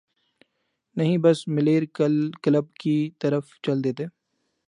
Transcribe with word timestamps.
نہیں 0.95 1.17
بس 1.17 1.47
ملیر 1.47 1.83
کلب 2.43 2.73
کی 2.73 2.95
طرف 3.19 3.45
چل 3.63 3.83
دیتے۔ 3.83 4.05